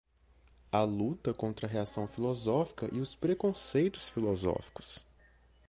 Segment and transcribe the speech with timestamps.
[0.71, 5.05] a luta contra a reacção filosófica e os preconceitos filosóficos